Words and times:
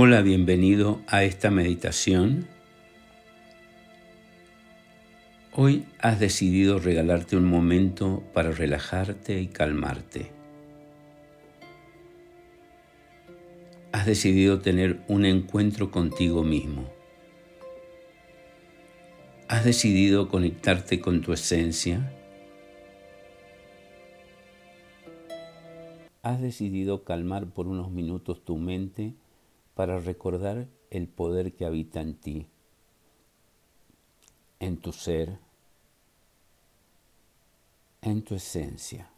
Hola, 0.00 0.22
bienvenido 0.22 1.00
a 1.08 1.24
esta 1.24 1.50
meditación. 1.50 2.46
Hoy 5.52 5.86
has 5.98 6.20
decidido 6.20 6.78
regalarte 6.78 7.36
un 7.36 7.46
momento 7.46 8.22
para 8.32 8.52
relajarte 8.52 9.40
y 9.40 9.48
calmarte. 9.48 10.30
Has 13.90 14.06
decidido 14.06 14.60
tener 14.60 15.00
un 15.08 15.24
encuentro 15.24 15.90
contigo 15.90 16.44
mismo. 16.44 16.88
Has 19.48 19.64
decidido 19.64 20.28
conectarte 20.28 21.00
con 21.00 21.22
tu 21.22 21.32
esencia. 21.32 22.12
Has 26.22 26.40
decidido 26.40 27.02
calmar 27.02 27.46
por 27.46 27.66
unos 27.66 27.90
minutos 27.90 28.44
tu 28.44 28.58
mente 28.58 29.16
para 29.78 30.00
recordar 30.00 30.66
el 30.90 31.06
poder 31.06 31.54
que 31.54 31.64
habita 31.64 32.00
en 32.00 32.16
ti, 32.16 32.48
en 34.58 34.76
tu 34.78 34.90
ser, 34.90 35.38
en 38.02 38.24
tu 38.24 38.34
esencia. 38.34 39.08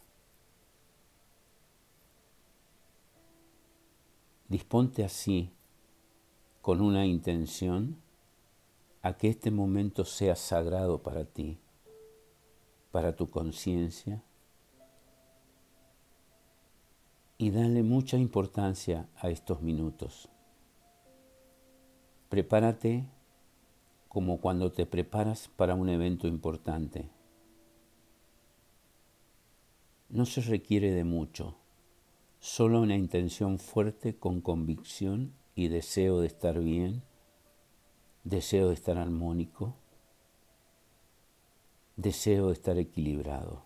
Disponte 4.49 5.03
así, 5.03 5.51
con 6.61 6.79
una 6.79 7.07
intención, 7.07 7.99
a 9.01 9.17
que 9.17 9.29
este 9.29 9.49
momento 9.49 10.05
sea 10.05 10.35
sagrado 10.35 11.01
para 11.01 11.25
ti, 11.25 11.57
para 12.91 13.15
tu 13.15 13.31
conciencia, 13.31 14.21
y 17.39 17.49
dale 17.49 17.81
mucha 17.81 18.17
importancia 18.17 19.09
a 19.15 19.31
estos 19.31 19.63
minutos. 19.63 20.29
Prepárate 22.31 23.03
como 24.07 24.39
cuando 24.39 24.71
te 24.71 24.85
preparas 24.85 25.49
para 25.57 25.75
un 25.75 25.89
evento 25.89 26.29
importante. 26.29 27.09
No 30.07 30.25
se 30.25 30.39
requiere 30.39 30.91
de 30.91 31.03
mucho, 31.03 31.57
solo 32.39 32.79
una 32.79 32.95
intención 32.95 33.59
fuerte 33.59 34.15
con 34.15 34.39
convicción 34.39 35.33
y 35.55 35.67
deseo 35.67 36.21
de 36.21 36.27
estar 36.27 36.57
bien, 36.61 37.03
deseo 38.23 38.69
de 38.69 38.75
estar 38.75 38.97
armónico, 38.97 39.75
deseo 41.97 42.47
de 42.47 42.53
estar 42.53 42.77
equilibrado. 42.77 43.65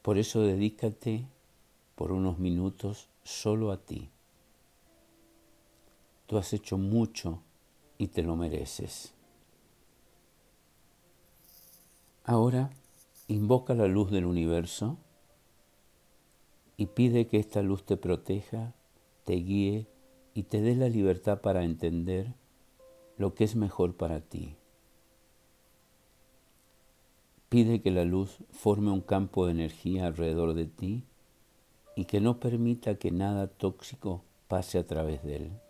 Por 0.00 0.16
eso 0.16 0.40
dedícate 0.40 1.26
por 1.94 2.12
unos 2.12 2.38
minutos 2.38 3.10
solo 3.24 3.70
a 3.72 3.84
ti. 3.84 4.13
Tú 6.26 6.38
has 6.38 6.52
hecho 6.54 6.78
mucho 6.78 7.42
y 7.98 8.08
te 8.08 8.22
lo 8.22 8.36
mereces. 8.36 9.14
Ahora 12.24 12.70
invoca 13.28 13.74
la 13.74 13.86
luz 13.86 14.10
del 14.10 14.24
universo 14.24 14.96
y 16.78 16.86
pide 16.86 17.26
que 17.26 17.38
esta 17.38 17.62
luz 17.62 17.84
te 17.84 17.98
proteja, 17.98 18.74
te 19.24 19.34
guíe 19.34 19.86
y 20.32 20.44
te 20.44 20.62
dé 20.62 20.74
la 20.74 20.88
libertad 20.88 21.42
para 21.42 21.64
entender 21.64 22.34
lo 23.18 23.34
que 23.34 23.44
es 23.44 23.54
mejor 23.54 23.96
para 23.96 24.20
ti. 24.22 24.56
Pide 27.50 27.82
que 27.82 27.90
la 27.90 28.04
luz 28.04 28.38
forme 28.50 28.90
un 28.90 29.02
campo 29.02 29.44
de 29.44 29.52
energía 29.52 30.06
alrededor 30.06 30.54
de 30.54 30.64
ti 30.64 31.04
y 31.94 32.06
que 32.06 32.20
no 32.20 32.40
permita 32.40 32.96
que 32.96 33.10
nada 33.10 33.46
tóxico 33.46 34.24
pase 34.48 34.78
a 34.78 34.86
través 34.86 35.22
de 35.22 35.36
él 35.36 35.63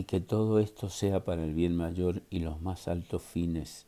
y 0.00 0.04
que 0.04 0.18
todo 0.18 0.60
esto 0.60 0.88
sea 0.88 1.26
para 1.26 1.44
el 1.44 1.52
bien 1.52 1.76
mayor 1.76 2.22
y 2.30 2.38
los 2.38 2.62
más 2.62 2.88
altos 2.88 3.22
fines. 3.22 3.84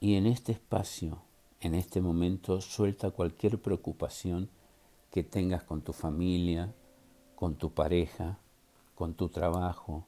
Y 0.00 0.16
en 0.16 0.26
este 0.26 0.50
espacio, 0.50 1.22
en 1.60 1.76
este 1.76 2.00
momento, 2.00 2.60
suelta 2.60 3.12
cualquier 3.12 3.62
preocupación 3.62 4.50
que 5.12 5.22
tengas 5.22 5.62
con 5.62 5.82
tu 5.82 5.92
familia, 5.92 6.74
con 7.36 7.54
tu 7.54 7.70
pareja, 7.70 8.40
con 8.96 9.14
tu 9.14 9.28
trabajo, 9.28 10.06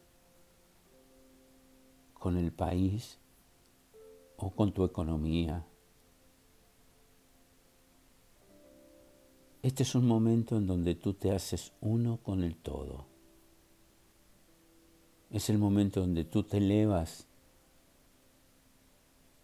con 2.13 2.37
el 2.37 2.51
país 2.51 3.19
o 4.37 4.51
con 4.51 4.73
tu 4.73 4.85
economía 4.85 5.65
Este 9.67 9.83
es 9.83 9.97
un 9.97 10.07
momento 10.07 10.59
en 10.59 10.69
donde 10.69 10.95
tú 10.95 11.15
te 11.15 11.33
haces 11.33 11.73
uno 11.81 12.19
con 12.19 12.45
el 12.45 12.55
todo. 12.55 13.05
Es 15.33 15.51
el 15.51 15.59
momento 15.59 16.03
donde 16.03 16.23
tú 16.23 16.45
te 16.45 16.59
elevas 16.59 17.27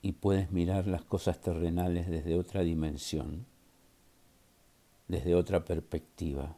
y 0.00 0.12
puedes 0.12 0.53
mirar 0.53 0.87
las 0.87 1.03
cosas 1.03 1.41
terrenales 1.41 2.09
desde 2.09 2.38
otra 2.38 2.61
dimensión, 2.61 3.47
desde 5.09 5.34
otra 5.34 5.65
perspectiva. 5.65 6.56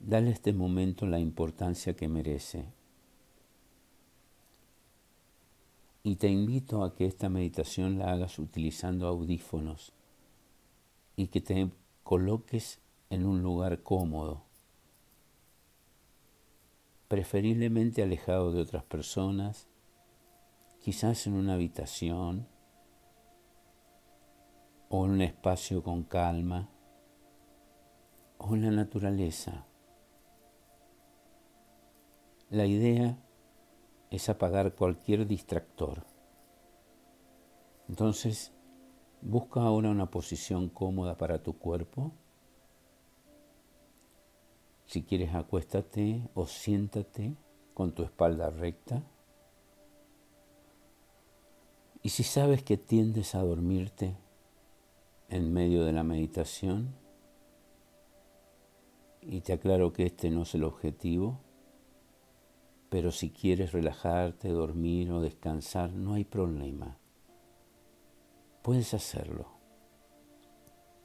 Dale 0.00 0.28
a 0.28 0.34
este 0.34 0.52
momento 0.52 1.06
la 1.06 1.18
importancia 1.18 1.96
que 1.96 2.08
merece. 2.08 2.66
Y 6.02 6.16
te 6.16 6.28
invito 6.28 6.84
a 6.84 6.94
que 6.94 7.06
esta 7.06 7.30
meditación 7.30 7.98
la 7.98 8.12
hagas 8.12 8.38
utilizando 8.38 9.06
audífonos 9.06 9.94
y 11.18 11.26
que 11.26 11.40
te 11.40 11.68
coloques 12.04 12.80
en 13.10 13.26
un 13.26 13.42
lugar 13.42 13.82
cómodo, 13.82 14.44
preferiblemente 17.08 18.04
alejado 18.04 18.52
de 18.52 18.60
otras 18.60 18.84
personas, 18.84 19.66
quizás 20.80 21.26
en 21.26 21.32
una 21.32 21.54
habitación 21.54 22.46
o 24.88 25.06
en 25.06 25.10
un 25.10 25.22
espacio 25.22 25.82
con 25.82 26.04
calma 26.04 26.70
o 28.38 28.54
en 28.54 28.62
la 28.62 28.70
naturaleza. 28.70 29.66
La 32.48 32.66
idea 32.66 33.18
es 34.12 34.28
apagar 34.28 34.76
cualquier 34.76 35.26
distractor. 35.26 36.06
Entonces, 37.88 38.52
Busca 39.20 39.62
ahora 39.62 39.90
una 39.90 40.10
posición 40.10 40.68
cómoda 40.68 41.16
para 41.16 41.42
tu 41.42 41.58
cuerpo. 41.58 42.12
Si 44.86 45.02
quieres, 45.02 45.34
acuéstate 45.34 46.28
o 46.34 46.46
siéntate 46.46 47.36
con 47.74 47.92
tu 47.92 48.02
espalda 48.02 48.50
recta. 48.50 49.02
Y 52.02 52.10
si 52.10 52.22
sabes 52.22 52.62
que 52.62 52.76
tiendes 52.76 53.34
a 53.34 53.42
dormirte 53.42 54.16
en 55.28 55.52
medio 55.52 55.84
de 55.84 55.92
la 55.92 56.04
meditación, 56.04 56.94
y 59.20 59.42
te 59.42 59.52
aclaro 59.52 59.92
que 59.92 60.06
este 60.06 60.30
no 60.30 60.42
es 60.42 60.54
el 60.54 60.64
objetivo, 60.64 61.40
pero 62.88 63.10
si 63.10 63.30
quieres 63.30 63.72
relajarte, 63.72 64.48
dormir 64.48 65.12
o 65.12 65.20
descansar, 65.20 65.92
no 65.92 66.14
hay 66.14 66.24
problema. 66.24 66.98
Puedes 68.62 68.92
hacerlo. 68.94 69.46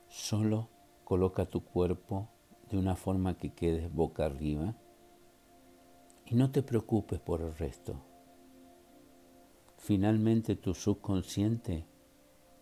Solo 0.08 0.70
coloca 1.04 1.46
tu 1.46 1.64
cuerpo 1.64 2.30
de 2.70 2.78
una 2.78 2.96
forma 2.96 3.38
que 3.38 3.54
quedes 3.54 3.94
boca 3.94 4.26
arriba 4.26 4.76
y 6.26 6.36
no 6.36 6.52
te 6.52 6.64
preocupes 6.64 7.20
por 7.20 7.42
el 7.42 7.56
resto. 7.56 8.02
Finalmente 9.78 10.56
tu 10.56 10.74
subconsciente, 10.74 11.86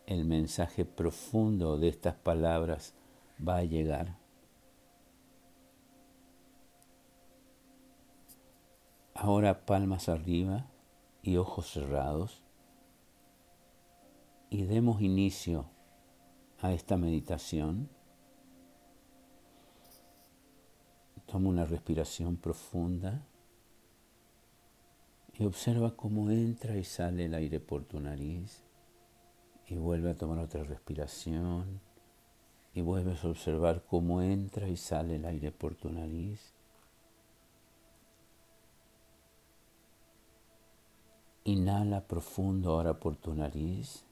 el 0.05 0.25
mensaje 0.25 0.85
profundo 0.85 1.77
de 1.77 1.87
estas 1.87 2.15
palabras 2.15 2.93
va 3.47 3.57
a 3.57 3.63
llegar. 3.63 4.17
Ahora 9.13 9.65
palmas 9.65 10.09
arriba 10.09 10.65
y 11.21 11.37
ojos 11.37 11.71
cerrados 11.71 12.43
y 14.51 14.65
demos 14.65 15.01
inicio 15.01 15.65
a 16.59 16.73
esta 16.73 16.97
meditación. 16.97 17.89
Toma 21.25 21.49
una 21.49 21.65
respiración 21.65 22.35
profunda 22.35 23.25
y 25.33 25.45
observa 25.45 25.95
cómo 25.95 26.29
entra 26.29 26.75
y 26.75 26.83
sale 26.83 27.25
el 27.25 27.33
aire 27.33 27.61
por 27.61 27.85
tu 27.85 28.01
nariz 28.01 28.61
y 29.67 29.77
vuelve 29.77 30.11
a 30.11 30.17
tomar 30.17 30.39
otra 30.39 30.65
respiración 30.65 31.79
y 32.73 32.81
vuelves 32.81 33.23
a 33.23 33.29
observar 33.29 33.85
cómo 33.85 34.21
entra 34.21 34.67
y 34.67 34.75
sale 34.75 35.15
el 35.15 35.23
aire 35.23 35.53
por 35.53 35.75
tu 35.75 35.89
nariz. 35.89 36.53
Inhala 41.45 42.05
profundo 42.05 42.71
ahora 42.71 42.99
por 42.99 43.15
tu 43.15 43.33
nariz 43.33 44.10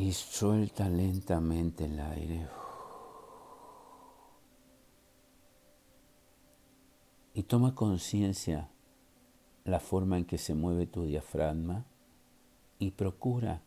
Y 0.00 0.14
suelta 0.14 0.88
lentamente 0.88 1.84
el 1.84 2.00
aire. 2.00 2.48
Y 7.34 7.42
toma 7.42 7.74
conciencia 7.74 8.70
la 9.64 9.78
forma 9.78 10.16
en 10.16 10.24
que 10.24 10.38
se 10.38 10.54
mueve 10.54 10.86
tu 10.86 11.04
diafragma 11.04 11.84
y 12.78 12.92
procura 12.92 13.60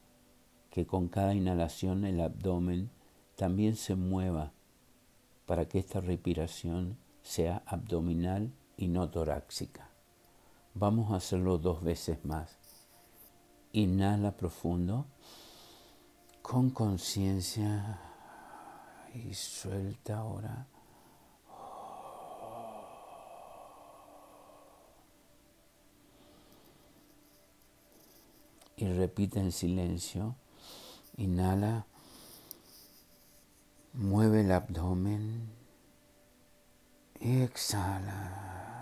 que 0.72 0.88
con 0.88 1.08
cada 1.08 1.36
inhalación 1.36 2.04
el 2.04 2.20
abdomen 2.20 2.90
también 3.36 3.76
se 3.76 3.94
mueva 3.94 4.54
para 5.46 5.68
que 5.68 5.78
esta 5.78 6.02
respiración 6.02 6.98
sea 7.22 7.62
abdominal 7.68 8.52
y 8.76 8.88
no 8.88 9.08
torácica. 9.12 9.92
Vamos 10.74 11.12
a 11.12 11.18
hacerlo 11.18 11.60
dos 11.60 11.84
veces 11.84 12.26
más. 12.26 12.58
Inhala 13.72 14.36
profundo, 14.36 15.06
con 16.44 16.70
conciencia 16.70 18.00
y 19.16 19.34
suelta 19.34 20.18
ahora. 20.18 20.68
Y 28.76 28.86
repite 28.86 29.40
en 29.40 29.52
silencio. 29.52 30.36
Inhala. 31.18 31.86
Mueve 33.94 34.42
el 34.42 34.52
abdomen. 34.52 35.50
Y 37.20 37.42
exhala. 37.42 38.73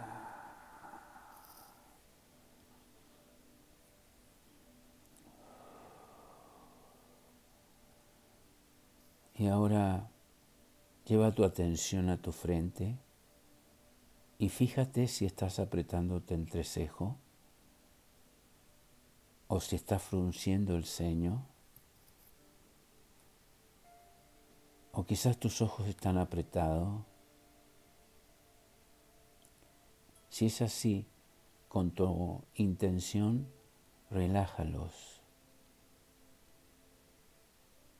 Y 9.41 9.47
ahora 9.47 10.07
lleva 11.07 11.31
tu 11.31 11.43
atención 11.43 12.11
a 12.11 12.21
tu 12.21 12.31
frente 12.31 12.99
y 14.37 14.49
fíjate 14.49 15.07
si 15.07 15.25
estás 15.25 15.57
apretándote 15.57 16.35
entrecejo 16.35 17.17
o 19.47 19.59
si 19.59 19.77
estás 19.77 20.03
frunciendo 20.03 20.75
el 20.75 20.85
ceño 20.85 21.47
o 24.91 25.05
quizás 25.05 25.39
tus 25.39 25.63
ojos 25.63 25.87
están 25.87 26.19
apretados. 26.19 27.01
Si 30.29 30.45
es 30.45 30.61
así, 30.61 31.07
con 31.67 31.89
tu 31.89 32.43
intención, 32.53 33.51
relájalos. 34.11 35.20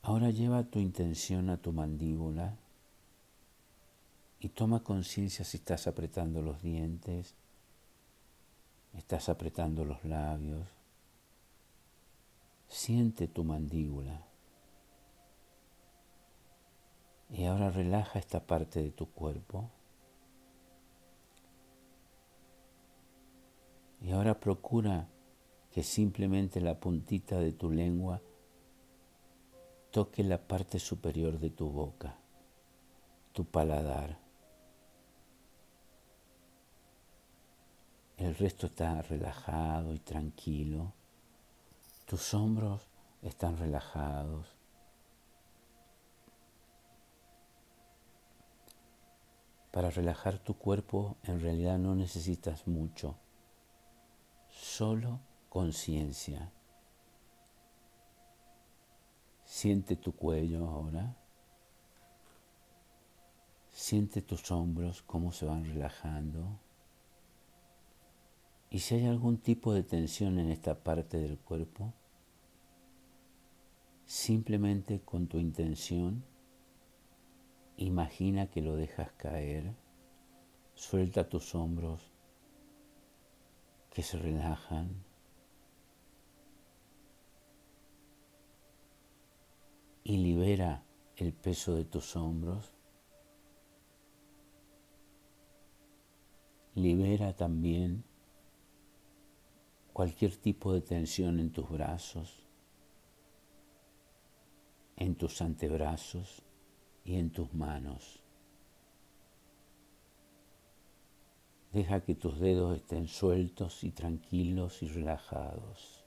Ahora 0.02 0.30
lleva 0.30 0.64
tu 0.64 0.80
intención 0.80 1.48
a 1.48 1.58
tu 1.58 1.72
mandíbula 1.72 2.56
y 4.40 4.48
toma 4.48 4.82
conciencia 4.82 5.44
si 5.44 5.58
estás 5.58 5.86
apretando 5.86 6.42
los 6.42 6.60
dientes, 6.60 7.36
estás 8.94 9.28
apretando 9.28 9.84
los 9.84 10.04
labios. 10.04 10.66
Siente 12.66 13.28
tu 13.28 13.44
mandíbula. 13.44 14.26
Y 17.30 17.44
ahora 17.44 17.70
relaja 17.70 18.18
esta 18.18 18.44
parte 18.44 18.82
de 18.82 18.90
tu 18.90 19.06
cuerpo. 19.06 19.70
Y 24.00 24.10
ahora 24.10 24.40
procura 24.40 25.06
que 25.70 25.84
simplemente 25.84 26.60
la 26.60 26.80
puntita 26.80 27.38
de 27.38 27.52
tu 27.52 27.70
lengua 27.70 28.20
toque 29.92 30.24
la 30.24 30.38
parte 30.38 30.78
superior 30.78 31.38
de 31.38 31.50
tu 31.50 31.68
boca, 31.68 32.16
tu 33.34 33.44
paladar. 33.44 34.18
El 38.16 38.34
resto 38.34 38.68
está 38.68 39.02
relajado 39.02 39.92
y 39.92 39.98
tranquilo. 39.98 40.94
Tus 42.06 42.32
hombros 42.32 42.88
están 43.20 43.58
relajados. 43.58 44.46
Para 49.72 49.90
relajar 49.90 50.38
tu 50.38 50.54
cuerpo 50.54 51.18
en 51.24 51.40
realidad 51.40 51.78
no 51.78 51.94
necesitas 51.94 52.66
mucho, 52.66 53.16
solo 54.48 55.20
conciencia. 55.50 56.50
Siente 59.52 59.96
tu 59.96 60.12
cuello 60.12 60.66
ahora. 60.66 61.14
Siente 63.70 64.22
tus 64.22 64.50
hombros, 64.50 65.02
cómo 65.02 65.30
se 65.30 65.44
van 65.44 65.66
relajando. 65.66 66.58
Y 68.70 68.78
si 68.78 68.94
hay 68.94 69.04
algún 69.04 69.36
tipo 69.36 69.74
de 69.74 69.82
tensión 69.82 70.38
en 70.38 70.50
esta 70.50 70.82
parte 70.82 71.18
del 71.18 71.38
cuerpo, 71.38 71.92
simplemente 74.06 75.02
con 75.02 75.26
tu 75.26 75.36
intención, 75.36 76.24
imagina 77.76 78.46
que 78.46 78.62
lo 78.62 78.74
dejas 78.74 79.12
caer, 79.18 79.74
suelta 80.74 81.28
tus 81.28 81.54
hombros 81.54 82.00
que 83.90 84.02
se 84.02 84.16
relajan 84.16 85.11
y 90.04 90.16
libera 90.16 90.84
el 91.16 91.32
peso 91.32 91.74
de 91.74 91.84
tus 91.84 92.16
hombros. 92.16 92.72
Libera 96.74 97.36
también 97.36 98.04
cualquier 99.92 100.36
tipo 100.36 100.72
de 100.72 100.80
tensión 100.80 101.38
en 101.38 101.52
tus 101.52 101.68
brazos, 101.68 102.46
en 104.96 105.14
tus 105.14 105.42
antebrazos 105.42 106.42
y 107.04 107.16
en 107.16 107.30
tus 107.30 107.52
manos. 107.52 108.22
Deja 111.72 112.00
que 112.00 112.14
tus 112.14 112.38
dedos 112.38 112.76
estén 112.76 113.08
sueltos 113.08 113.82
y 113.84 113.92
tranquilos 113.92 114.82
y 114.82 114.88
relajados. 114.88 116.01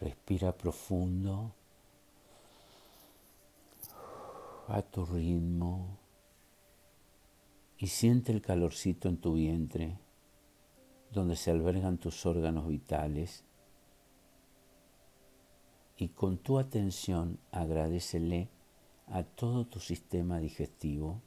Respira 0.00 0.52
profundo. 0.52 1.52
A 4.68 4.82
tu 4.82 5.04
ritmo. 5.04 5.98
Y 7.78 7.88
siente 7.88 8.32
el 8.32 8.40
calorcito 8.40 9.08
en 9.08 9.18
tu 9.18 9.34
vientre 9.34 9.98
donde 11.12 11.36
se 11.36 11.50
albergan 11.50 11.98
tus 11.98 12.26
órganos 12.26 12.68
vitales. 12.68 13.44
Y 15.96 16.08
con 16.08 16.36
tu 16.38 16.58
atención 16.58 17.38
agradecele 17.52 18.50
a 19.06 19.22
todo 19.22 19.66
tu 19.66 19.80
sistema 19.80 20.38
digestivo 20.38 21.22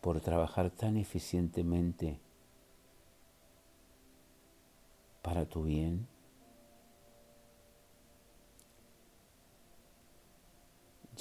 por 0.00 0.20
trabajar 0.20 0.70
tan 0.70 0.96
eficientemente 0.96 2.18
para 5.22 5.44
tu 5.44 5.64
bien 5.64 6.08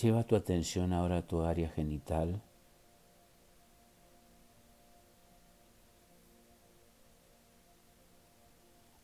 Lleva 0.01 0.23
tu 0.23 0.37
atención 0.37 0.93
ahora 0.93 1.17
a 1.17 1.27
tu 1.27 1.41
área 1.41 1.67
genital. 1.69 2.41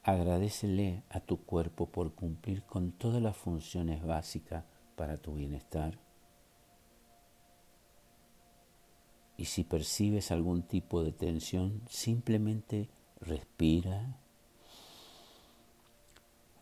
Agradecele 0.03 1.03
a 1.09 1.19
tu 1.19 1.43
cuerpo 1.43 1.87
por 1.87 2.13
cumplir 2.13 2.63
con 2.63 2.93
todas 2.93 3.21
las 3.21 3.35
funciones 3.35 4.05
básicas 4.05 4.63
para 4.95 5.17
tu 5.17 5.33
bienestar. 5.33 5.99
Y 9.35 9.45
si 9.45 9.65
percibes 9.65 10.31
algún 10.31 10.63
tipo 10.63 11.03
de 11.03 11.11
tensión, 11.11 11.81
simplemente 11.89 12.89
respira 13.19 14.17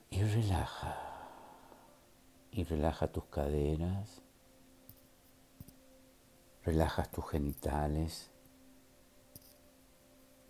y 0.09 0.23
relaja. 0.23 0.97
Y 2.49 2.63
relaja 2.63 3.11
tus 3.11 3.25
caderas, 3.25 4.22
Relajas 6.63 7.11
tus 7.11 7.29
genitales, 7.29 8.31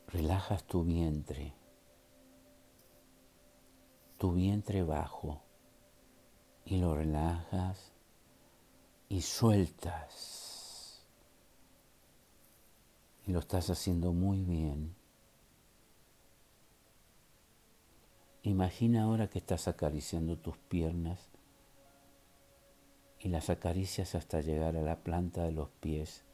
relajas 0.08 0.63
tu 0.63 0.84
vientre, 0.84 1.55
tu 4.20 4.34
vientre 4.34 4.84
bajo 4.84 5.41
y 6.65 6.77
lo 6.77 6.96
relajas 6.96 7.91
y 9.10 9.22
sueltas. 9.22 11.03
Y 13.25 13.32
lo 13.32 13.39
estás 13.39 13.70
haciendo 13.72 14.13
muy 14.13 14.43
bien. 14.43 14.96
Imagina 18.43 19.03
ahora 19.03 19.29
que 19.29 19.39
estás 19.39 19.67
acariciando 19.67 20.38
tus 20.38 20.58
piernas 20.58 21.32
y 23.24 23.30
las 23.30 23.50
acaricias 23.50 24.15
hasta 24.15 24.42
llegar 24.42 24.75
a 24.75 24.82
la 24.82 24.98
planta 24.98 25.44
de 25.44 25.53
los 25.53 25.70
pies. 25.80 26.25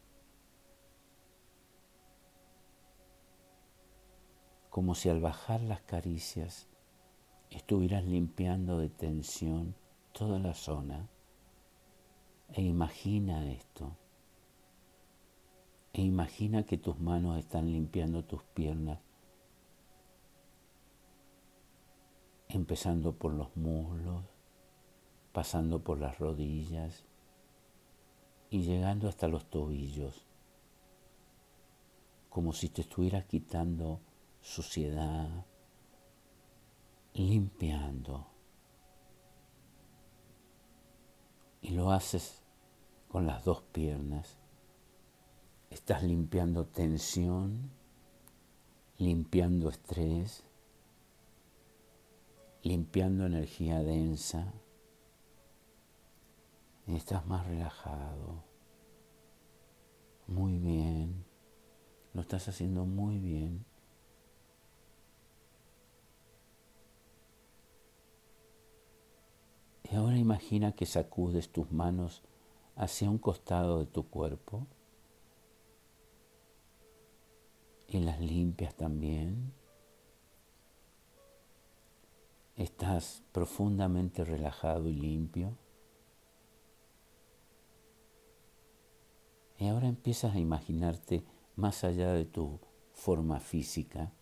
Como 4.72 4.96
si 4.96 5.10
al 5.10 5.22
bajar 5.22 5.62
las 5.62 5.82
caricias 5.82 6.68
estuvieras 7.52 8.04
limpiando 8.06 8.80
de 8.80 8.90
tensión 8.90 9.76
toda 10.14 10.40
la 10.40 10.56
zona. 10.56 11.08
E 12.54 12.64
imagina 12.64 13.52
esto. 13.52 13.96
E 15.94 16.02
imagina 16.02 16.64
que 16.64 16.78
tus 16.78 17.00
manos 17.00 17.38
están 17.38 17.72
limpiando 17.72 18.26
tus 18.26 18.44
piernas 18.44 19.00
empezando 22.50 23.14
por 23.14 23.32
los 23.34 23.56
muslos, 23.56 24.24
pasando 25.40 25.82
por 25.82 26.02
las 26.02 26.20
rodillas 26.20 27.06
y 28.50 28.60
llegando 28.64 29.08
hasta 29.08 29.30
los 29.30 29.50
tobillos, 29.50 30.26
como 32.30 32.52
si 32.52 32.68
te 32.68 32.82
estuvieras 32.82 33.24
quitando 33.24 34.02
suciedad, 34.42 35.46
limpiando. 37.14 38.28
Y 41.62 41.70
lo 41.70 41.94
haces 41.94 42.42
con 43.08 43.26
las 43.26 43.46
dos 43.46 43.62
piernas. 43.62 44.36
Estás 45.70 46.04
limpiando 46.04 46.66
tensión, 46.66 47.72
limpiando 48.98 49.70
estrés, 49.70 50.44
limpiando 52.62 53.26
energía 53.26 53.80
densa. 53.80 54.54
Y 56.90 56.96
estás 56.96 57.24
más 57.28 57.46
relajado. 57.46 58.44
Muy 60.26 60.58
bien. 60.58 61.24
Lo 62.16 62.22
estás 62.22 62.48
haciendo 62.48 62.84
muy 62.84 63.20
bien. 63.20 63.64
Y 69.84 69.96
ahora 69.96 70.18
imagina 70.18 70.72
que 70.72 70.88
sacudes 70.88 71.52
tus 71.52 71.72
manos 71.72 72.24
hacia 72.76 73.08
un 73.08 73.20
costado 73.20 73.82
de 73.82 73.86
tu 73.86 74.10
cuerpo 74.10 74.66
y 77.88 78.00
las 78.00 78.20
limpias 78.20 78.74
también. 78.74 79.54
Estás 82.56 83.22
profundamente 83.32 84.26
relajado 84.26 84.90
y 84.90 84.94
limpio. 84.94 85.56
Y 89.60 89.68
ahora 89.68 89.90
empiezas 89.90 90.34
a 90.34 90.40
imaginarte 90.40 91.26
más 91.58 91.84
allá 91.84 92.14
de 92.14 92.24
tu 92.24 92.62
forma 92.94 93.42
física, 93.42 94.14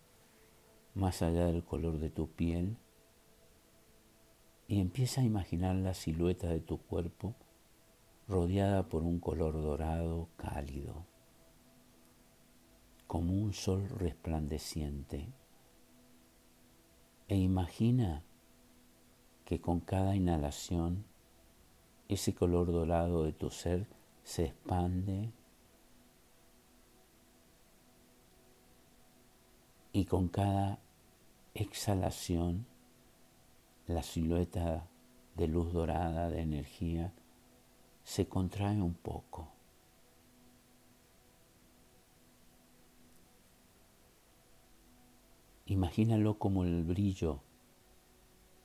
más 0.94 1.22
allá 1.22 1.46
del 1.46 1.62
color 1.62 1.98
de 2.00 2.10
tu 2.10 2.28
piel, 2.28 2.76
y 4.66 4.80
empieza 4.80 5.20
a 5.20 5.24
imaginar 5.24 5.76
la 5.76 5.94
silueta 5.94 6.48
de 6.48 6.58
tu 6.58 6.78
cuerpo 6.78 7.36
rodeada 8.26 8.88
por 8.88 9.04
un 9.04 9.20
color 9.20 9.54
dorado 9.54 10.28
cálido, 10.36 11.06
como 13.06 13.32
un 13.32 13.52
sol 13.52 13.88
resplandeciente. 13.90 15.32
E 17.28 17.36
imagina 17.36 18.24
que 19.44 19.60
con 19.60 19.78
cada 19.78 20.16
inhalación 20.16 21.04
ese 22.08 22.34
color 22.34 22.72
dorado 22.72 23.22
de 23.22 23.32
tu 23.32 23.50
ser 23.50 23.86
se 24.28 24.44
expande 24.44 25.32
y 29.92 30.04
con 30.04 30.28
cada 30.28 30.78
exhalación 31.54 32.66
la 33.86 34.02
silueta 34.02 34.86
de 35.34 35.48
luz 35.48 35.72
dorada, 35.72 36.28
de 36.28 36.42
energía, 36.42 37.14
se 38.04 38.28
contrae 38.28 38.82
un 38.82 38.92
poco. 38.92 39.48
Imagínalo 45.64 46.38
como 46.38 46.64
el 46.64 46.84
brillo 46.84 47.40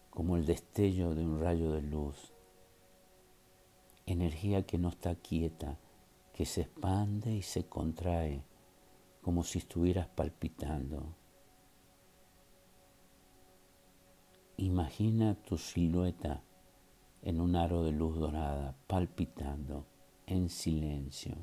como 0.10 0.36
el 0.36 0.46
destello 0.46 1.16
de 1.16 1.26
un 1.26 1.40
rayo 1.40 1.72
de 1.72 1.84
luz, 1.84 2.34
energía 4.06 4.66
que 4.66 4.78
no 4.78 4.90
está 4.90 5.16
quieta, 5.16 5.80
que 6.34 6.46
se 6.46 6.62
expande 6.62 7.34
y 7.34 7.42
se 7.42 7.66
contrae 7.66 8.44
como 9.22 9.44
si 9.44 9.60
estuvieras 9.60 10.08
palpitando. 10.08 11.16
Imagina 14.58 15.36
tu 15.36 15.58
silueta 15.58 16.44
en 17.22 17.40
un 17.40 17.56
aro 17.56 17.84
de 17.84 17.92
luz 17.92 18.18
dorada, 18.18 18.76
palpitando 18.88 19.88
en 20.26 20.50
silencio. 20.50 21.36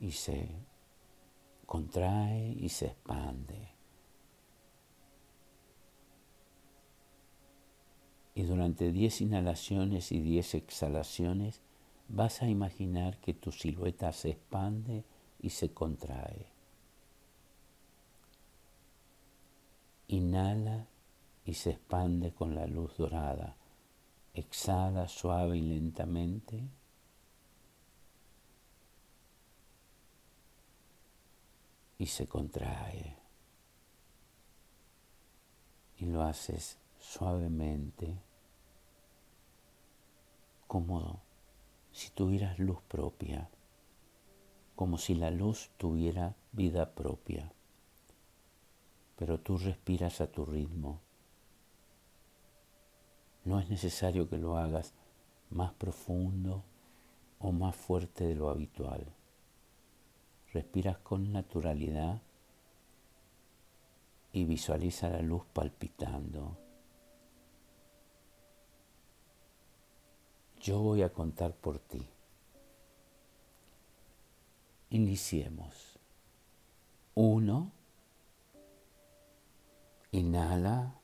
Y 0.00 0.12
se 0.12 0.48
contrae 1.66 2.56
y 2.58 2.68
se 2.68 2.86
expande. 2.86 3.79
Y 8.34 8.42
durante 8.42 8.92
10 8.92 9.22
inhalaciones 9.22 10.12
y 10.12 10.20
10 10.20 10.54
exhalaciones 10.54 11.60
vas 12.08 12.42
a 12.42 12.48
imaginar 12.48 13.18
que 13.18 13.34
tu 13.34 13.52
silueta 13.52 14.12
se 14.12 14.30
expande 14.30 15.04
y 15.40 15.50
se 15.50 15.72
contrae. 15.72 16.46
Inhala 20.08 20.86
y 21.44 21.54
se 21.54 21.70
expande 21.70 22.32
con 22.32 22.54
la 22.54 22.66
luz 22.66 22.96
dorada. 22.96 23.56
Exhala 24.34 25.08
suave 25.08 25.58
y 25.58 25.62
lentamente. 25.62 26.62
Y 31.98 32.06
se 32.06 32.26
contrae. 32.26 33.16
Y 35.98 36.06
lo 36.06 36.22
haces 36.22 36.78
suavemente, 37.00 38.22
como 40.66 41.20
si 41.90 42.10
tuvieras 42.10 42.58
luz 42.58 42.80
propia, 42.82 43.50
como 44.76 44.98
si 44.98 45.14
la 45.14 45.30
luz 45.30 45.70
tuviera 45.78 46.36
vida 46.52 46.94
propia, 46.94 47.52
pero 49.16 49.40
tú 49.40 49.58
respiras 49.58 50.20
a 50.20 50.30
tu 50.30 50.44
ritmo. 50.44 51.00
No 53.44 53.58
es 53.58 53.68
necesario 53.68 54.28
que 54.28 54.36
lo 54.36 54.56
hagas 54.56 54.94
más 55.48 55.72
profundo 55.72 56.64
o 57.38 57.50
más 57.50 57.74
fuerte 57.74 58.24
de 58.26 58.34
lo 58.34 58.50
habitual. 58.50 59.12
Respiras 60.52 60.98
con 60.98 61.32
naturalidad 61.32 62.22
y 64.32 64.44
visualiza 64.44 65.08
la 65.08 65.22
luz 65.22 65.44
palpitando 65.52 66.59
Yo 70.60 70.78
voy 70.78 71.02
a 71.02 71.10
contar 71.10 71.54
por 71.54 71.78
ti. 71.78 72.06
Iniciemos. 74.90 75.98
Uno. 77.14 77.72
Inhala, 80.12 81.00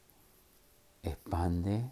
expande 1.03 1.91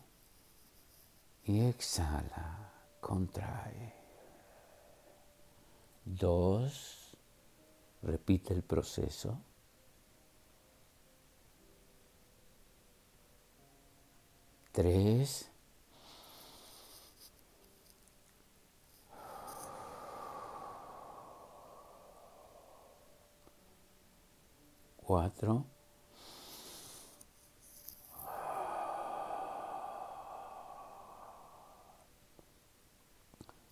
y 1.45 1.61
exhala, 1.61 2.73
contrae. 3.01 3.95
Dos. 6.05 7.17
Repite 8.03 8.53
el 8.53 8.63
proceso. 8.63 9.41
Tres. 14.73 15.54
Cuatro, 25.05 25.67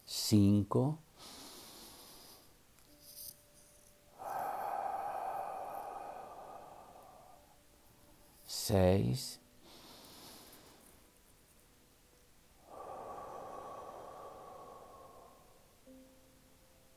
cinco, 0.04 0.98
seis, 8.46 9.40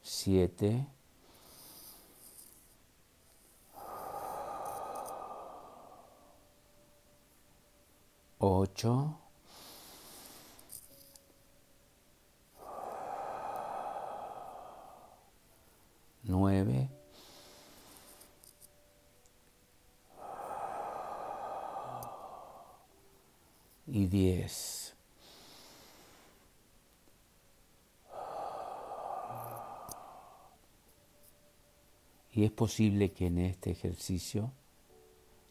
siete, 0.02 0.88
nueve, 16.24 16.90
y 23.88 24.08
diez. 24.08 24.96
Y 32.34 32.44
es 32.44 32.52
posible 32.52 33.14
que 33.14 33.28
en 33.28 33.38
este 33.40 33.72
ejercicio 33.72 34.52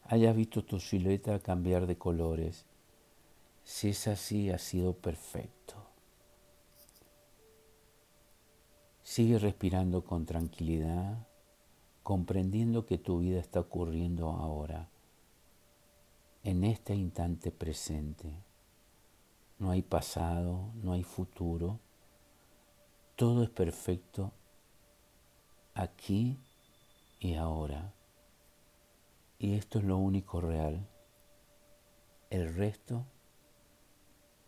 hayas 0.05 0.37
visto 0.37 0.65
tu 0.65 0.79
silueta 0.81 1.39
cambiar 1.39 1.87
de 1.87 1.97
colores. 1.97 2.67
Si 3.65 3.89
es 3.89 4.07
así, 4.07 4.51
ha 4.51 4.59
sido 4.59 4.93
perfecto. 4.95 5.75
Sigue 9.03 9.39
respirando 9.39 10.05
con 10.05 10.27
tranquilidad, 10.27 11.27
comprendiendo 12.03 12.87
que 12.87 12.99
tu 12.99 13.19
vida 13.19 13.41
está 13.41 13.61
ocurriendo 13.61 14.31
ahora 14.31 14.89
en 16.45 16.63
este 16.65 16.95
instante 16.95 17.51
presente. 17.51 18.31
No 19.59 19.71
hay 19.71 19.81
pasado, 19.81 20.71
no 20.83 20.93
hay 20.93 21.03
futuro. 21.03 21.81
Todo 23.17 23.43
es 23.43 23.51
perfecto 23.51 24.33
aquí 25.73 26.39
y 27.19 27.35
ahora. 27.35 27.95
Y 29.39 29.55
esto 29.55 29.79
es 29.79 29.85
lo 29.85 29.97
único 29.97 30.41
real. 30.41 30.87
El 32.29 32.55
resto 32.55 33.07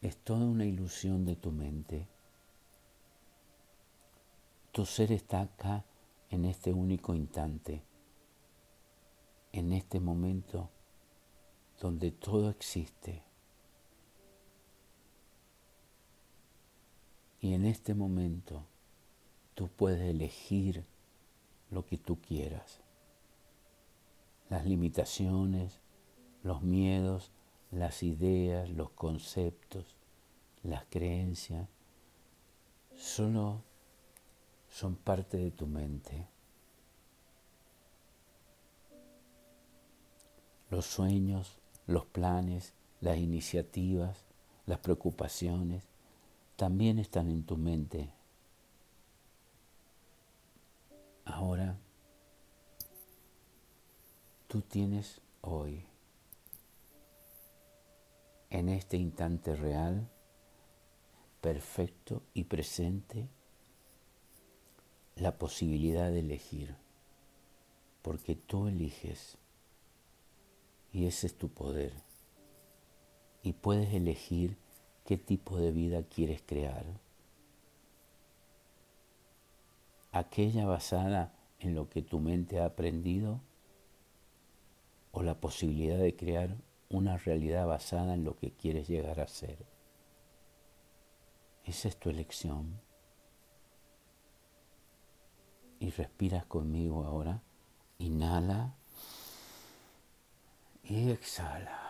es 0.02 0.16
toda 0.18 0.44
una 0.44 0.64
ilusión 0.64 1.24
de 1.24 1.36
tu 1.36 1.52
mente. 1.52 2.08
Tu 4.72 4.84
ser 4.84 5.12
está 5.12 5.40
acá 5.40 5.84
en 6.30 6.44
este 6.44 6.72
único 6.72 7.14
instante, 7.14 7.82
en 9.52 9.72
este 9.72 10.00
momento 10.00 10.70
donde 11.80 12.10
todo 12.10 12.50
existe. 12.50 13.22
Y 17.40 17.54
en 17.54 17.64
este 17.64 17.94
momento 17.94 18.64
tú 19.54 19.68
puedes 19.68 20.00
elegir 20.00 20.84
lo 21.70 21.86
que 21.86 21.96
tú 21.96 22.20
quieras. 22.20 22.80
Las 24.48 24.64
limitaciones, 24.64 25.80
los 26.42 26.62
miedos, 26.62 27.32
las 27.76 28.02
ideas, 28.02 28.70
los 28.70 28.90
conceptos, 28.90 29.96
las 30.62 30.86
creencias, 30.86 31.68
solo 32.96 33.62
son 34.70 34.96
parte 34.96 35.36
de 35.36 35.50
tu 35.50 35.66
mente. 35.66 36.26
Los 40.70 40.86
sueños, 40.86 41.58
los 41.86 42.06
planes, 42.06 42.72
las 43.00 43.18
iniciativas, 43.18 44.24
las 44.64 44.78
preocupaciones, 44.78 45.84
también 46.56 46.98
están 46.98 47.30
en 47.30 47.44
tu 47.44 47.58
mente. 47.58 48.10
Ahora, 51.26 51.76
tú 54.48 54.62
tienes 54.62 55.20
hoy, 55.42 55.84
en 58.50 58.68
este 58.68 58.96
instante 58.96 59.56
real, 59.56 60.08
perfecto 61.40 62.22
y 62.34 62.44
presente, 62.44 63.28
la 65.16 65.38
posibilidad 65.38 66.10
de 66.10 66.20
elegir, 66.20 66.76
porque 68.02 68.36
tú 68.36 68.68
eliges 68.68 69.38
y 70.92 71.06
ese 71.06 71.26
es 71.26 71.36
tu 71.36 71.48
poder. 71.48 71.92
Y 73.42 73.52
puedes 73.52 73.92
elegir 73.94 74.56
qué 75.04 75.16
tipo 75.16 75.56
de 75.56 75.70
vida 75.70 76.02
quieres 76.02 76.42
crear. 76.42 76.84
Aquella 80.12 80.66
basada 80.66 81.34
en 81.60 81.74
lo 81.74 81.88
que 81.88 82.02
tu 82.02 82.18
mente 82.18 82.60
ha 82.60 82.66
aprendido 82.66 83.40
o 85.12 85.22
la 85.22 85.40
posibilidad 85.40 85.98
de 85.98 86.16
crear 86.16 86.56
una 86.90 87.16
realidad 87.16 87.66
basada 87.66 88.14
en 88.14 88.24
lo 88.24 88.36
que 88.36 88.52
quieres 88.52 88.88
llegar 88.88 89.20
a 89.20 89.26
ser. 89.26 89.58
Esa 91.64 91.88
es 91.88 91.96
tu 91.96 92.10
elección. 92.10 92.80
Y 95.80 95.90
respiras 95.90 96.46
conmigo 96.46 97.04
ahora. 97.04 97.42
Inhala 97.98 98.74
y 100.84 101.10
exhala. 101.10 101.82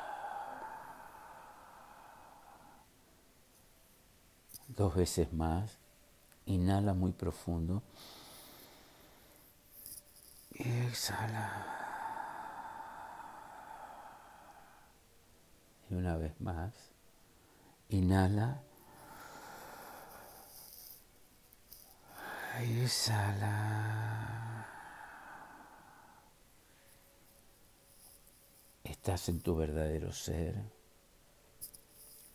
Dos 4.69 4.95
veces 4.95 5.33
más. 5.33 5.79
Inhala 6.47 6.95
muy 6.95 7.13
profundo. 7.13 7.83
Y 10.53 10.69
exhala. 10.87 11.86
Y 15.91 15.95
una 15.95 16.17
vez 16.17 16.41
más. 16.41 16.73
Inhala. 17.89 18.63
Exhala. 22.61 23.87
Estás 28.83 29.29
en 29.29 29.41
tu 29.41 29.55
verdadero 29.55 30.11
ser, 30.13 30.57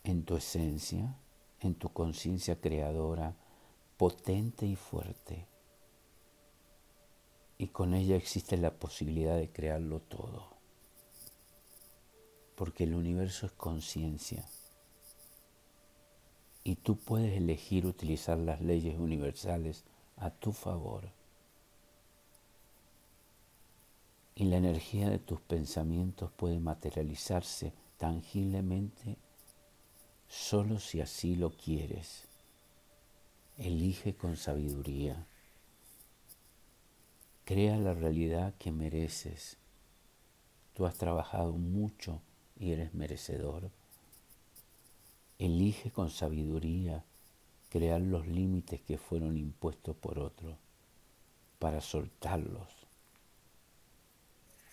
en 0.04 0.24
tu 0.24 0.36
esencia, 0.36 1.16
en 1.60 1.74
tu 1.74 1.92
conciencia 1.92 2.60
creadora, 2.60 3.34
potente 3.96 4.64
y 4.66 4.76
fuerte. 4.76 5.46
Y 7.58 7.68
con 7.68 7.94
ella 7.94 8.16
existe 8.16 8.56
la 8.56 8.70
posibilidad 8.70 9.36
de 9.36 9.50
crearlo 9.50 10.00
todo. 10.00 10.51
Porque 12.62 12.84
el 12.84 12.94
universo 12.94 13.46
es 13.46 13.50
conciencia. 13.50 14.44
Y 16.62 16.76
tú 16.76 16.96
puedes 16.96 17.36
elegir 17.36 17.86
utilizar 17.86 18.38
las 18.38 18.60
leyes 18.60 19.00
universales 19.00 19.82
a 20.16 20.30
tu 20.30 20.52
favor. 20.52 21.10
y 24.36 24.44
la 24.44 24.58
energía 24.58 25.10
de 25.10 25.18
tus 25.18 25.40
pensamientos 25.40 26.30
puede 26.30 26.60
materializarse 26.60 27.72
tangiblemente 27.98 29.16
solo 30.28 30.78
si 30.78 31.00
así 31.00 31.34
lo 31.34 31.50
quieres. 31.50 32.28
Elige 33.58 34.14
con 34.14 34.36
sabiduría. 34.36 35.26
Crea 37.44 37.76
la 37.76 37.92
realidad 37.92 38.54
que 38.54 38.70
mereces. 38.70 39.56
Tú 40.74 40.86
has 40.86 40.94
trabajado 40.94 41.54
mucho 41.54 42.22
y 42.62 42.72
eres 42.72 42.94
merecedor. 42.94 43.70
Elige 45.38 45.90
con 45.90 46.08
sabiduría 46.08 47.04
crear 47.68 48.00
los 48.00 48.26
límites 48.26 48.80
que 48.80 48.96
fueron 48.96 49.36
impuestos 49.36 49.96
por 49.96 50.18
otro 50.18 50.56
para 51.58 51.80
soltarlos 51.80 52.82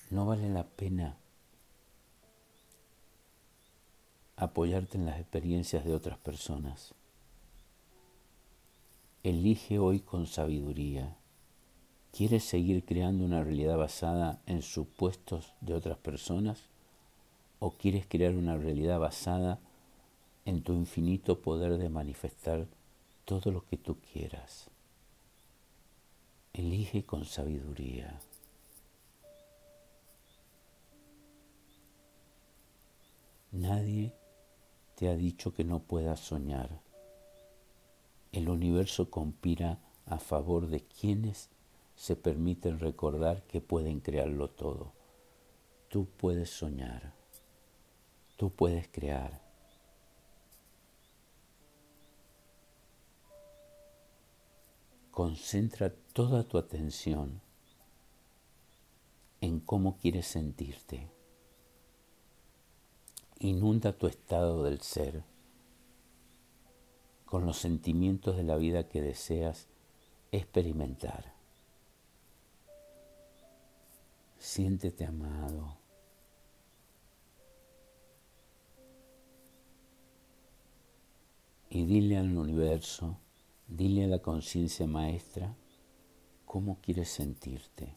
no 0.10 0.26
vale 0.26 0.50
la 0.50 0.64
pena 0.64 1.18
apoyarte 4.38 4.98
en 4.98 5.06
las 5.06 5.20
experiencias 5.20 5.86
de 5.86 5.94
otras 5.94 6.18
personas. 6.18 6.96
Elige 9.22 9.78
hoy 9.78 10.00
con 10.00 10.26
sabiduría. 10.26 11.16
¿Quieres 12.12 12.44
seguir 12.44 12.86
creando 12.86 13.24
una 13.24 13.44
realidad 13.44 13.78
basada 13.78 14.42
en 14.48 14.64
supuestos 14.64 15.54
de 15.62 15.76
otras 15.76 15.98
personas? 15.98 16.64
¿O 17.60 17.72
quieres 17.72 18.06
crear 18.08 18.36
una 18.36 18.58
realidad 18.58 19.00
basada 19.00 19.60
en 20.46 20.62
tu 20.62 20.74
infinito 20.74 21.42
poder 21.42 21.78
de 21.78 21.90
manifestar 21.90 22.68
todo 23.26 23.52
lo 23.52 23.66
que 23.66 23.78
tú 23.78 23.98
quieras? 24.14 24.70
Elige 26.54 27.04
con 27.04 27.26
sabiduría. 27.26 28.20
Nadie 33.52 34.14
te 34.96 35.10
ha 35.10 35.16
dicho 35.16 35.54
que 35.54 35.64
no 35.64 35.80
puedas 35.80 36.20
soñar. 36.20 36.70
El 38.32 38.48
universo 38.48 39.10
conspira 39.10 39.80
a 40.06 40.20
favor 40.20 40.68
de 40.68 40.82
quienes 40.82 41.50
se 41.96 42.16
permiten 42.16 42.80
recordar 42.80 43.44
que 43.44 43.60
pueden 43.60 44.00
crearlo 44.00 44.50
todo. 44.50 44.94
Tú 45.90 46.08
puedes 46.18 46.50
soñar, 46.50 47.14
tú 48.40 48.50
puedes 48.52 48.88
crear. 48.88 49.42
Concentra 55.12 55.94
toda 56.14 56.46
tu 56.46 56.58
atención 56.58 57.42
en 59.42 59.60
cómo 59.60 59.98
quieres 59.98 60.26
sentirte. 60.28 61.12
Inunda 63.40 63.92
tu 63.92 64.08
estado 64.08 64.64
del 64.64 64.80
ser 64.80 65.22
con 67.26 67.46
los 67.46 67.58
sentimientos 67.58 68.38
de 68.38 68.44
la 68.44 68.56
vida 68.56 68.88
que 68.88 69.02
deseas 69.02 69.68
experimentar. 70.32 71.34
Siéntete 74.38 75.06
amado. 75.06 75.79
Y 81.70 81.86
dile 81.86 82.18
al 82.18 82.36
universo, 82.36 83.18
dile 83.68 84.06
a 84.06 84.08
la 84.08 84.20
conciencia 84.20 84.88
maestra 84.88 85.56
cómo 86.46 86.80
quieres 86.82 87.10
sentirte. 87.10 87.94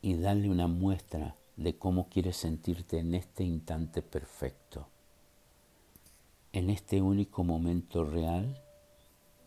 Y 0.00 0.14
dale 0.14 0.48
una 0.48 0.66
muestra 0.66 1.36
de 1.56 1.76
cómo 1.76 2.08
quieres 2.08 2.38
sentirte 2.38 2.98
en 2.98 3.14
este 3.14 3.44
instante 3.44 4.00
perfecto, 4.00 4.88
en 6.52 6.70
este 6.70 7.02
único 7.02 7.44
momento 7.44 8.04
real, 8.04 8.58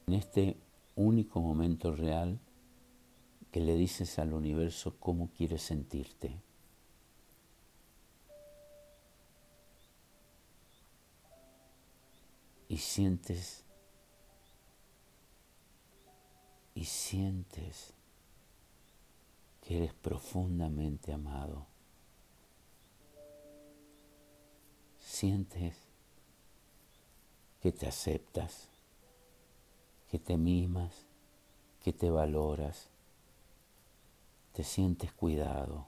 en 0.06 0.14
este 0.14 0.58
único 0.96 1.42
momento 1.42 1.96
real 1.96 2.40
que 3.52 3.62
le 3.62 3.76
dices 3.76 4.20
al 4.20 4.34
universo 4.34 4.96
cómo 5.00 5.32
quieres 5.36 5.64
sentirte. 5.64 6.40
Y 12.74 12.80
sientes, 12.80 13.64
y 16.74 16.86
sientes 16.86 17.94
que 19.62 19.78
eres 19.78 19.94
profundamente 19.94 21.14
amado. 21.14 21.68
sientes 25.00 25.76
que 27.62 27.72
te 27.72 27.88
aceptas, 27.88 28.68
que 30.10 30.18
te 30.18 30.36
mimas, 30.38 31.06
que 31.84 31.94
te 31.94 32.10
valoras, 32.10 32.88
te 34.54 34.64
sientes 34.64 35.14
cuidado 35.14 35.86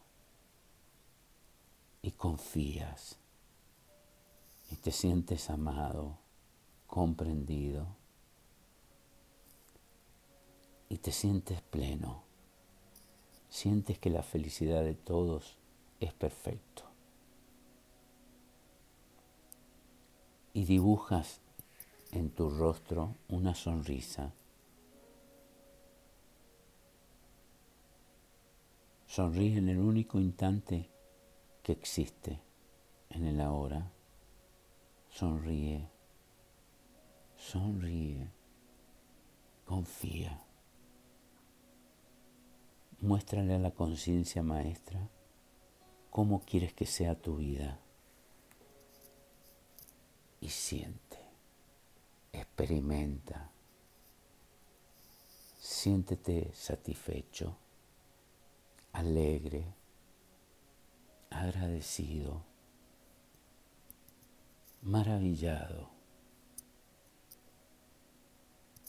y 2.03 2.11
confías 2.11 3.17
y 4.69 4.75
te 4.75 4.91
sientes 4.91 5.49
amado, 5.49 6.19
comprendido 6.87 7.87
y 10.89 10.97
te 10.97 11.11
sientes 11.11 11.61
pleno. 11.61 12.23
Sientes 13.49 13.99
que 13.99 14.09
la 14.09 14.23
felicidad 14.23 14.83
de 14.83 14.95
todos 14.95 15.57
es 15.99 16.13
perfecto. 16.13 16.95
y 20.55 20.63
dibujas 20.63 21.41
en 22.13 22.29
tu 22.29 22.49
rostro 22.49 23.13
una 23.27 23.53
sonrisa. 23.53 24.31
Sonríe 29.05 29.57
en 29.57 29.67
el 29.67 29.79
único 29.79 30.17
instante 30.17 30.89
que 31.61 31.73
existe, 31.73 32.39
en 33.09 33.25
el 33.25 33.41
ahora. 33.41 33.91
Sonríe, 35.09 35.89
sonríe, 37.51 38.27
confía. 39.65 40.41
Muéstrale 43.01 43.53
a 43.53 43.59
la 43.59 43.71
conciencia 43.71 44.41
maestra 44.41 45.09
cómo 46.09 46.41
quieres 46.41 46.73
que 46.73 46.87
sea 46.87 47.21
tu 47.21 47.37
vida 47.37 47.79
y 50.41 50.49
siente, 50.49 51.19
experimenta, 52.33 53.51
siéntete 55.59 56.51
satisfecho, 56.53 57.57
alegre, 58.91 59.65
agradecido, 61.29 62.43
maravillado. 64.81 65.94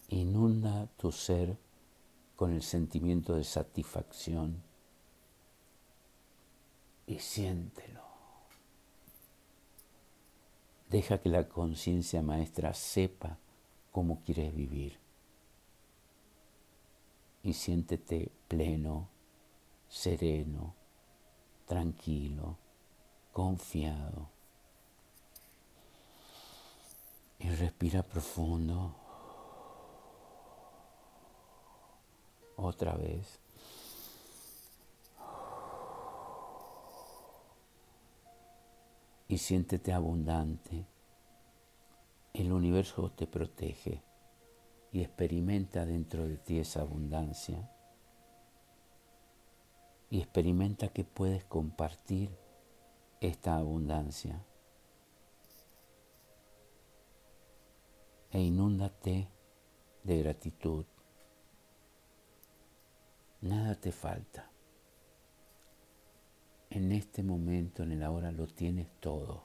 Inunda 0.08 0.86
tu 0.96 1.10
ser 1.10 1.56
con 2.36 2.52
el 2.52 2.62
sentimiento 2.62 3.34
de 3.34 3.44
satisfacción 3.44 4.62
y 7.06 7.18
siéntelo. 7.18 8.04
Deja 10.90 11.18
que 11.18 11.28
la 11.28 11.48
conciencia 11.48 12.22
maestra 12.22 12.72
sepa 12.74 13.38
cómo 13.90 14.22
quieres 14.24 14.54
vivir. 14.54 14.98
Y 17.42 17.52
siéntete 17.52 18.30
pleno, 18.48 19.08
sereno, 19.88 20.74
tranquilo, 21.66 22.56
confiado. 23.32 24.28
Y 27.38 27.48
respira 27.50 28.02
profundo. 28.02 29.05
Otra 32.56 32.94
vez. 32.96 33.40
y 39.28 39.38
siéntete 39.38 39.92
abundante. 39.92 40.86
El 42.32 42.52
universo 42.52 43.10
te 43.10 43.26
protege 43.26 44.02
y 44.92 45.00
experimenta 45.00 45.84
dentro 45.84 46.26
de 46.28 46.36
ti 46.36 46.58
esa 46.58 46.82
abundancia. 46.82 47.70
Y 50.10 50.20
experimenta 50.20 50.88
que 50.88 51.04
puedes 51.04 51.44
compartir 51.44 52.30
esta 53.20 53.56
abundancia. 53.56 54.44
E 58.30 58.40
inúndate 58.40 59.28
de 60.04 60.18
gratitud. 60.18 60.86
Nada 63.40 63.74
te 63.74 63.92
falta 63.92 64.50
en 66.70 66.92
este 66.92 67.22
momento, 67.22 67.82
en 67.82 67.92
el 67.92 68.02
ahora, 68.02 68.30
lo 68.32 68.46
tienes 68.46 68.88
todo. 69.00 69.44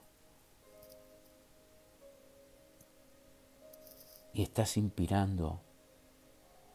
Y 4.34 4.44
estás 4.44 4.78
inspirando 4.78 5.62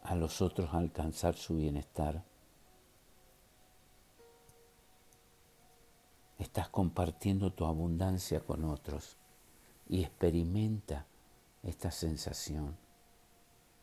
a 0.02 0.14
los 0.14 0.40
otros 0.40 0.72
a 0.72 0.78
alcanzar 0.78 1.34
su 1.34 1.56
bienestar. 1.56 2.24
Estás 6.38 6.68
compartiendo 6.68 7.52
tu 7.52 7.64
abundancia 7.64 8.40
con 8.40 8.64
otros 8.64 9.16
y 9.88 10.02
experimenta 10.02 11.06
esta 11.62 11.90
sensación 11.90 12.76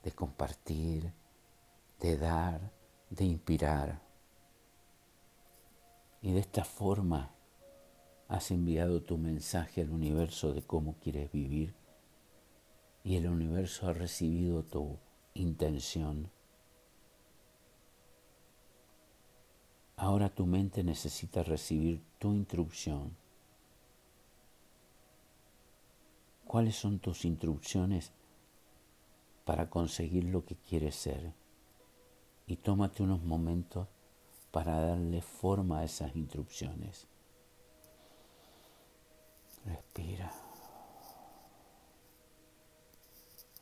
de 0.04 0.12
compartir, 0.12 1.12
de 2.00 2.18
dar, 2.18 2.72
de 3.16 3.26
inspirar. 3.26 4.02
Y 6.22 6.32
de 6.32 6.40
esta 6.40 6.64
forma 6.64 7.32
has 8.28 8.50
enviado 8.52 9.04
tu 9.04 9.18
mensaje 9.18 9.82
al 9.82 9.92
universo 9.92 10.54
de 10.54 10.64
cómo 10.64 10.96
quieres 10.96 11.32
vivir 11.32 11.76
y 13.04 13.18
el 13.18 13.28
universo 13.28 13.88
ha 13.88 13.94
recibido 13.94 14.64
tu 14.64 14.98
intención. 15.34 16.32
Ahora 19.98 20.30
tu 20.30 20.46
mente 20.46 20.84
necesita 20.84 21.44
recibir 21.44 22.02
tu 22.18 22.34
instrucción. 22.34 23.16
¿Cuáles 26.48 26.76
son 26.76 27.00
tus 27.00 27.26
instrucciones 27.26 28.12
para 29.46 29.70
conseguir 29.70 30.24
lo 30.24 30.46
que 30.46 30.56
quieres 30.56 30.96
ser? 30.96 31.43
Y 32.46 32.58
tómate 32.58 33.04
unos 33.04 33.22
momentos 33.24 33.88
para 34.52 34.80
darle 34.80 35.22
forma 35.22 35.80
a 35.80 35.84
esas 35.84 36.16
instrucciones. 36.16 37.08
Respira. 39.66 40.32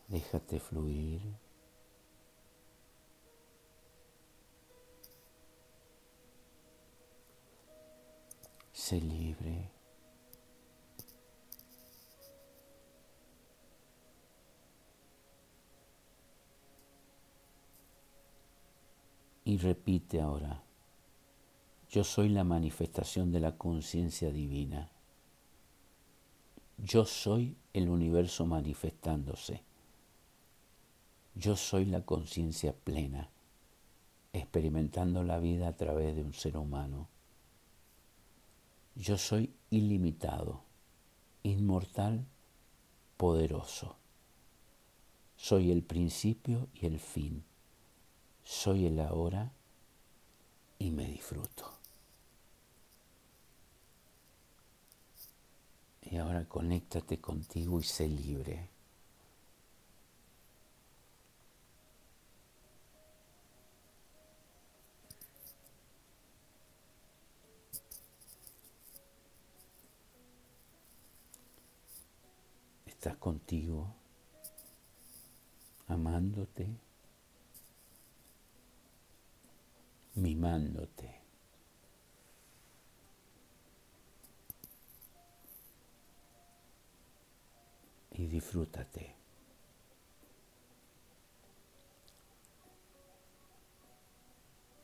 Déjate 0.08 0.60
fluir. 0.60 1.22
Sé 8.74 9.00
libre. 9.00 9.81
Y 19.52 19.58
repite 19.58 20.22
ahora, 20.22 20.64
yo 21.90 22.06
soy 22.06 22.30
la 22.30 22.46
manifestación 22.46 23.34
de 23.34 23.42
la 23.42 23.58
conciencia 23.58 24.32
divina. 24.32 24.90
Yo 26.78 27.04
soy 27.04 27.58
el 27.74 27.90
universo 27.90 28.46
manifestándose. 28.46 29.62
Yo 31.36 31.58
soy 31.58 31.84
la 31.84 32.06
conciencia 32.06 32.72
plena, 32.72 33.30
experimentando 34.32 35.22
la 35.22 35.38
vida 35.38 35.68
a 35.68 35.76
través 35.76 36.16
de 36.16 36.24
un 36.24 36.32
ser 36.32 36.56
humano. 36.56 37.10
Yo 38.96 39.18
soy 39.18 39.54
ilimitado, 39.70 40.62
inmortal, 41.44 42.26
poderoso. 43.18 43.98
Soy 45.36 45.72
el 45.72 45.84
principio 45.84 46.70
y 46.74 46.86
el 46.86 47.00
fin. 47.00 47.44
Soy 48.44 48.88
el 48.88 49.00
ahora 49.00 49.52
y 50.80 50.92
me 50.92 51.06
disfruto. 51.06 51.72
Y 56.02 56.18
ahora 56.18 56.46
conéctate 56.46 57.20
contigo 57.22 57.80
y 57.80 57.84
sé 57.84 58.08
libre. 58.08 58.70
Estás 72.86 73.18
contigo, 73.18 73.96
amándote, 75.88 76.68
mimándote. 80.16 81.22
Y 88.12 88.28
disfrútate. 88.28 89.16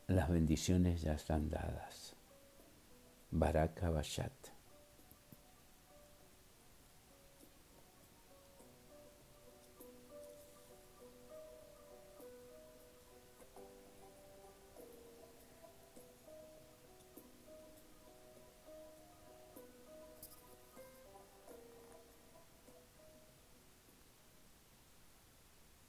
Las 0.08 0.30
bendiciones 0.30 1.02
ya 1.02 1.14
están 1.14 1.50
dadas. 1.50 2.16
Baraka 3.30 3.90
Bashat. 3.90 4.57